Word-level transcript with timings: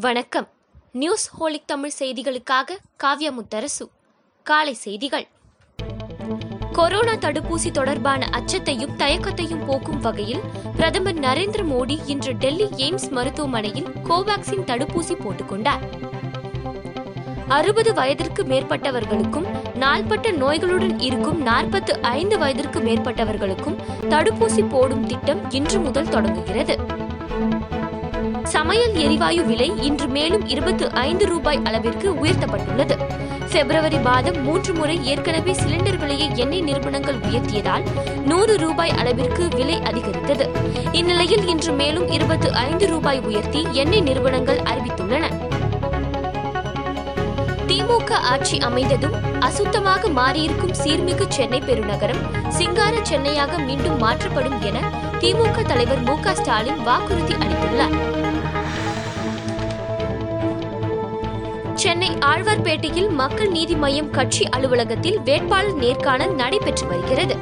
வணக்கம். 0.00 0.48
News 0.92 1.30
holic 1.40 1.66
Tamil 1.66 1.92
செய்திகளுக்காக 1.98 2.76
காவ்யா 3.02 3.30
முத்தரசு. 3.30 3.88
காலை 4.42 4.74
செய்திகள். 4.74 5.26
கொரோனா 6.72 7.12
தடுப்பூசி 7.12 7.70
தொடர்பான 7.70 8.26
அச்சத்தையும் 8.26 8.96
தயக்கத்தையும் 8.96 9.66
போக்கும் 9.66 10.00
வகையில் 10.00 10.40
பிரதமர் 10.76 11.20
நரேந்திர 11.20 11.64
மோடி 11.64 11.98
இன்று 12.06 12.34
டெல்லி 12.34 12.68
எய்ம்ஸ் 12.76 13.10
மருத்துவமனையில் 13.10 13.86
கோவாக்சின் 13.86 14.64
தடுப்பூசி 14.64 15.14
போட்டுக்கொண்டார். 15.18 15.80
அறுபது 17.48 17.94
வயதிற்கு 17.94 18.42
மேற்பட்டவர்களுக்கும் 18.42 19.46
நாள்பட்ட 19.74 20.30
நோய்களுடன் 20.30 21.00
இருக்கும் 21.00 21.42
நாற்பத்து 21.42 21.98
ஐந்து 22.02 22.38
வயதிற்கு 22.38 22.80
மேற்பட்டவர்களுக்கும் 22.80 23.76
தடுப்பூசி 24.00 24.68
போடும் 24.68 25.06
திட்டம் 25.06 25.50
இன்று 25.50 25.78
முதல் 25.78 26.08
தொடங்குகிறது. 26.08 27.04
சமையல் 28.66 28.96
எரிவாயு 29.02 29.42
விலை 29.44 29.66
இன்று 29.88 30.06
மேலும் 30.14 30.48
இருபத்து 30.48 30.92
ஐந்து 30.92 31.26
ரூபாய் 31.26 31.60
அளவிற்கு 31.64 32.08
உயர்த்தப்பட்டுள்ளது. 32.12 32.94
பிப்ரவரி 33.52 33.98
மாதம் 33.98 34.42
மூன்று 34.42 34.72
முறை 34.74 35.06
ஏற்கனவே 35.06 35.52
சிலிண்டர் 35.52 35.98
விலையை 35.98 36.30
எண்ணெய் 36.34 36.60
நிறுவனங்கள் 36.60 37.18
உயர்த்தியதால் 37.28 37.84
நூறு 38.24 38.58
ரூபாய் 38.58 38.90
அளவிற்கு 38.90 39.48
விலை 39.48 39.76
அதிகரித்தது. 39.82 40.46
இந்நிலையில் 40.92 41.46
இன்று 41.48 41.72
மேலும் 41.72 42.08
இருபத்து 42.08 42.54
ஐந்து 42.54 42.86
ரூபாய் 42.86 43.20
உயர்த்தி 43.20 43.66
எண்ணெய் 43.72 44.00
நிறுவனங்கள் 44.00 44.60
அறிவித்துள்ளன. 44.72 45.24
திமுக 47.68 48.12
ஆட்சி 48.32 48.58
அமைந்ததும் 48.58 49.16
அசுத்தமாக 49.40 50.12
மாறியிருக்கும் 50.20 50.76
சீர்மிகு 50.82 51.28
சென்னை 51.28 51.62
பெருநகரம் 51.70 52.22
சிங்கார 52.48 52.96
சென்னையாக 53.12 53.64
மீண்டும் 53.64 53.98
மாற்றப்படும் 53.98 54.60
என 54.60 54.80
திமுக 55.20 55.62
தலைவர் 55.62 56.02
மு 56.02 56.16
க 56.20 56.34
ஸ்டாலின் 56.34 56.82
வாக்குறுதி 56.82 57.34
அளித்துள்ளார். 57.34 58.15
சென்னை 61.98 62.16
ஆழ்வார்பேட்டையில் 62.28 63.10
மக்கள் 63.10 63.48
நீதி 63.48 63.74
மய்யம் 63.74 64.10
கட்சி 64.10 64.44
அலுவலகத்தில் 64.44 65.20
வேட்பாளர் 65.24 65.76
நேர்காணல் 65.76 66.34
நடைபெற்று 66.34 66.86
வருகிறது. 66.86 67.34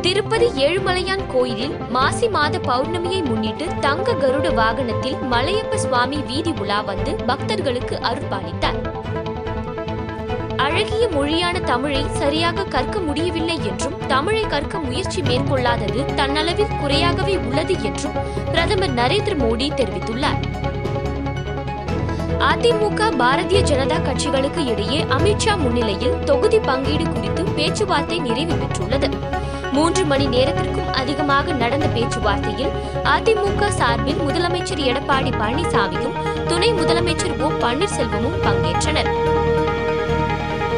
திருப்பதி 0.00 0.48
ஏழுமலையான் 0.56 1.24
கோயிலில் 1.28 1.74
மாசி 1.88 2.28
மாத 2.28 2.58
பௌர்ணமியை 2.58 3.24
முன்னிட்டு 3.24 3.66
தங்க 3.80 4.12
கருட 4.12 4.54
வாகனத்தில் 4.54 5.16
மலையப்ப 5.30 5.74
சுவாமி 5.74 6.16
வீதி 6.16 6.52
உலா 6.60 6.80
வந்து 6.80 7.14
பக்தர்களுக்கு 7.26 7.98
அருள்பாலித்தார். 8.10 8.78
அழகிய 10.56 11.08
மொழியான 11.08 11.58
தமிழை 11.60 12.04
சரியாக 12.12 12.64
கற்க 12.64 12.98
முடியவில்லை 13.00 13.58
என்றும் 13.64 13.98
தமிழை 14.06 14.44
கற்க 14.46 14.78
முயற்சி 14.78 15.22
மேற்கொள்ளாதது 15.22 16.02
தன்னளவில் 16.16 16.78
குறையாகவே 16.80 17.36
உள்ளது 17.36 17.76
என்றும் 17.82 18.16
பிரதமர் 18.52 18.94
நரேந்திர 18.94 19.36
மோடி 19.44 19.68
தெரிவித்துள்ளார். 19.80 20.40
அதிமுக 22.38 23.06
பாரதிய 23.20 23.60
ஜனதா 23.62 23.96
கட்சிகளுக்கு 24.02 24.66
இடையே 24.66 25.04
அமித்ஷா 25.04 25.58
முன்னிலையில் 25.58 26.18
தொகுதி 26.24 26.58
பங்கீடு 26.58 27.04
குறித்து 27.08 27.44
பேச்சுவார்த்தை 27.44 28.18
நிறைவு 28.18 28.54
பெற்றுள்ளது. 28.54 29.08
மூன்று 29.72 30.04
மணி 30.04 30.26
நேரத்திற்கும் 30.26 30.92
அதிகமாக 30.92 31.52
நடந்த 31.52 31.86
பேச்சுவார்த்தையில் 31.86 32.70
அதிமுக 33.04 33.68
சார்பில் 33.68 34.20
முதலமைச்சர் 34.20 34.84
எடப்பாடி 34.90 35.32
பழனிசாமியும் 35.40 36.16
துணை 36.48 36.72
முதலமைச்சர் 36.72 37.40
ஓ 37.40 37.50
பன்னீர்செல்வமும் 37.64 38.38
பங்கேற்றனர். 38.46 39.10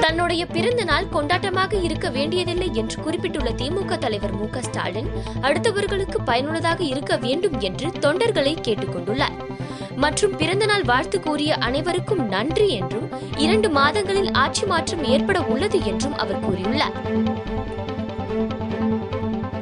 தன்னுடைய 0.00 0.46
பிறந்த 0.46 0.84
நாள் 0.84 1.12
கொண்டாட்டமாக 1.12 1.82
இருக்க 1.82 2.10
வேண்டியதில்லை 2.10 2.70
என்று 2.74 3.02
குறிப்பிட்டுள்ள 3.02 3.50
திமுக 3.50 3.98
தலைவர் 3.98 4.32
மு 4.32 4.50
க 4.50 4.62
ஸ்டாலின் 4.62 5.10
அடுத்தவர்களுக்கு 5.42 6.18
பயனுள்ளதாக 6.24 6.84
இருக்க 6.84 7.16
வேண்டும் 7.16 7.60
என்று 7.60 7.88
தொண்டர்களை 7.88 8.56
கேட்டுக்கொண்டுள்ளார். 8.68 9.64
மற்றும் 9.96 10.36
பிறந்தநாள் 10.36 10.84
வாழ்த்து 10.84 11.20
கூறிய 11.20 11.54
அனைவருக்கும் 11.54 12.28
நன்றி 12.28 12.68
என்றும் 12.68 13.08
இரண்டு 13.36 13.70
மாதங்களில் 13.70 14.32
ஆட்சி 14.32 14.66
மாற்றம் 14.66 15.04
ஏற்பட 15.04 15.40
உள்ளது 15.42 15.84
என்றும் 15.84 16.16
அவர் 16.16 16.42
கூறியுள்ளார். 16.44 16.96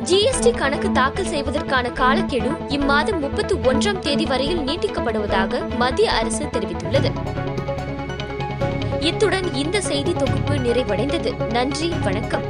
ஜிஎஸ்டி 0.03 0.57
கணக்கு 0.57 0.93
தாக்கல் 0.93 1.27
செய்வதற்கான 1.27 1.91
காலக்கெடு 1.91 2.51
இம்மாதம் 2.69 3.21
முப்பத்தி 3.21 3.55
ஒன்றாம் 3.55 3.99
தேதி 3.99 4.25
வரையில் 4.25 4.59
நீட்டிக்கப்படுவதாக 4.59 5.77
மத்திய 5.77 6.13
அரசு 6.13 6.45
தெரிவித்துள்ளது. 6.45 7.13
இத்துடன் 9.01 9.55
இந்த 9.55 9.81
செய்தி 9.81 10.13
தொகுப்பு 10.13 10.55
நிறைவடைந்தது. 10.55 11.51
நன்றி 11.51 11.89
வணக்கம். 11.89 12.45